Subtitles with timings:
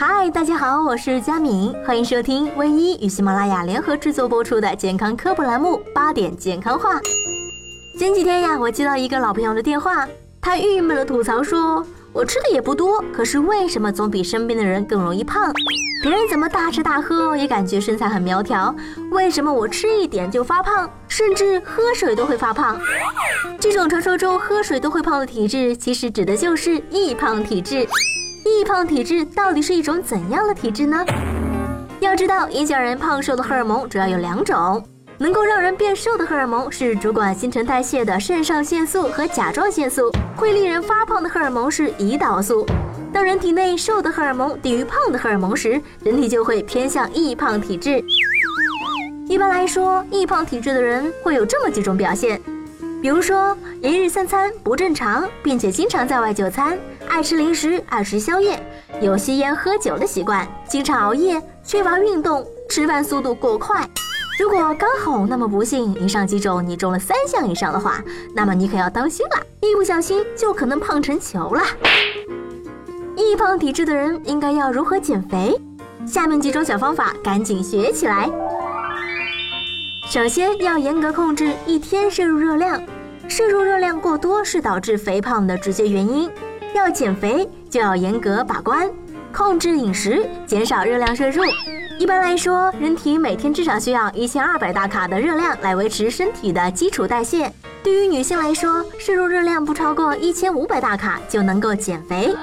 [0.00, 6.94] 嗨，大家好，我是佳敏，欢迎收听唯一与喜马拉雅联合制作播出的健康科普栏目《八点健康话》。
[7.98, 10.08] 前几天呀，我接到一个老朋友的电话，
[10.40, 11.84] 他郁闷的吐槽说
[12.14, 15.52] ：“我吃的也不多，可是为什么总比身边的人更容易胖？
[16.02, 18.74] 别人怎么大吃大喝也感觉身材很苗条，
[19.10, 22.80] 为什么我吃一点就发胖，甚至喝水都会发胖？
[23.60, 27.86] 这种传说中喝水都会胖的体质，其实指的就是易胖体质。”
[28.44, 31.04] 易胖体质到底是一种怎样的体质呢？
[32.00, 34.82] 要知道，影响人胖瘦的荷尔蒙主要有两种。
[35.18, 42.64] 能够让人变瘦的荷尔蒙是主管新陈代谢的肾上腺素和甲状腺素，会令人发胖的荷尔蒙是胰岛素。
[43.12, 48.02] 当人体内瘦的荷尔蒙低于胖的荷尔蒙时，人体就会偏向易胖体质。
[49.28, 52.40] 一般来说，易胖体质的人会有这么几种表现。
[53.00, 56.78] 比如说，一日三餐不正常，并且经常在外就餐，
[57.08, 58.62] 爱吃零食，爱吃宵夜，
[59.00, 63.88] 有吸烟喝酒的习惯，经常熬夜，缺乏运动，吃饭速度过快。
[64.38, 68.02] 如果刚好那么不幸，以上几种你中了三项以上的话，
[68.34, 71.62] 那么你可要当心了，一不小心就可能胖成球了。
[73.16, 75.58] 易胖体质的人应该要如何减肥？
[76.06, 78.30] 下面几种小方法，赶紧学起来。
[80.10, 82.82] 首先要严格控制一天摄入热量，
[83.28, 86.28] 摄入热量过多是导致肥胖的直接原因。
[86.74, 88.90] 要减肥就要严格把关，
[89.32, 91.44] 控制饮食，减少热量摄入。
[91.96, 97.48] 一般来说，人体每天至少需要一千二百大卡的热量来维持身体的基础代谢。
[97.80, 102.34] 对于女性来说，摄入热量不超过一千五百大卡就能够减肥。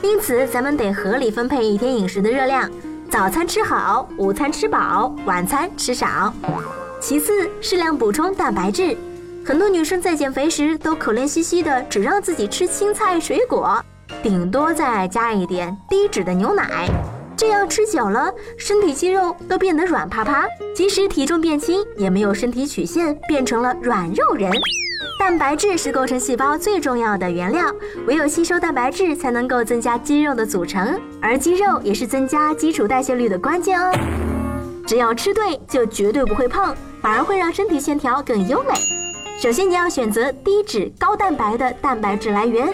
[0.00, 2.70] 因此，咱们得合理分配一天饮食的热量。
[3.10, 6.32] 早餐吃好，午餐吃饱，晚餐吃少。
[7.00, 8.94] 其次，适量补充蛋白质。
[9.44, 13.82] 很多女生在减肥时都可怜兮兮的，只让自己吃青菜水果，
[14.22, 16.86] 顶多再加一点低脂的牛奶。
[17.34, 20.44] 这样吃久了，身体肌肉都变得软趴趴，
[20.76, 24.52] 即使体重变轻，也没有身体曲线，变成了软肉人。
[25.18, 27.64] 蛋白质是构成细胞最重要的原料，
[28.06, 33.92] 唯有吸收蛋白质才能够增加肌肉的组成，而肌肉也是增加基础代谢率的关键哦。
[34.86, 38.70] 只要吃对，就绝对不会胖，反而会让身体线条更优美。
[39.38, 42.72] 首先，你要选择低脂高蛋白的蛋白质来源，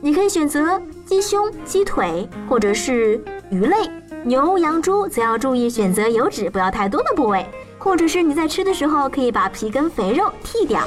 [0.00, 3.20] 你可以选择鸡胸、鸡腿，或者是
[3.50, 3.76] 鱼类。
[4.22, 7.46] 牛、羊、猪则要注意选择油脂不要太多的部位，
[7.78, 10.80] 或者是你在吃的时候可以把皮跟肥肉剔掉。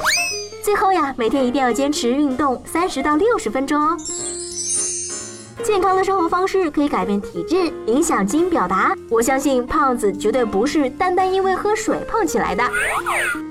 [0.62, 3.96] 最后呀，每天一定要坚持运动三十到六十分钟哦。
[5.64, 8.94] 健康的生活方式可以改变体质，影响基因表达。
[9.08, 12.62] 我相信胖子绝对不是单单因为喝水胖起来的。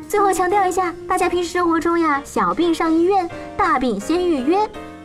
[0.07, 4.59] 最后强调一下，大家平时生活中呀，小病上医院，大病先预约。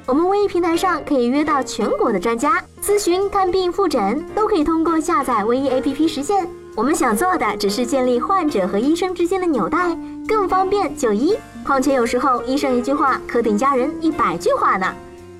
[0.07, 6.47] 我们微医平台上可以约到全国的专家咨询、看病、复诊，都可以通过下载微医 APP 实现。
[6.75, 11.37] 我们想做的只是建立患者和医生之间的纽带，更方便就医。
[11.65, 14.95] 况且有时候医生一句话可顶家人一百句话呢。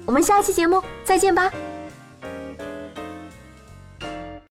[0.07, 1.51] 我们下期节目再见吧。